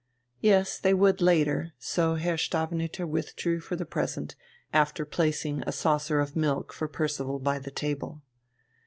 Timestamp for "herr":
2.15-2.35